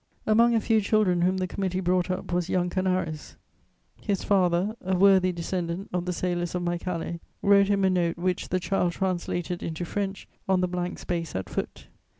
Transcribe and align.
Among 0.25 0.55
a 0.55 0.59
few 0.59 0.81
children 0.81 1.21
whom 1.21 1.37
the 1.37 1.45
committee 1.45 1.79
brought 1.79 2.09
up 2.09 2.33
was 2.33 2.49
young 2.49 2.71
Canaris: 2.71 3.35
his 4.01 4.23
father, 4.23 4.75
a 4.83 4.97
worthy 4.97 5.31
descendant 5.31 5.89
of 5.93 6.05
the 6.05 6.11
sailors 6.11 6.55
of 6.55 6.63
Mycale, 6.63 7.19
wrote 7.43 7.67
him 7.67 7.85
a 7.85 7.89
note 7.91 8.17
which 8.17 8.49
the 8.49 8.59
child 8.59 8.93
translated 8.93 9.61
into 9.61 9.85
French 9.85 10.27
on 10.49 10.61
the 10.61 10.67
blank 10.67 10.97
space 10.97 11.35
at 11.35 11.47
foot. 11.49 11.85